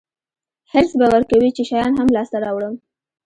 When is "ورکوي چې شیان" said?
1.13-1.91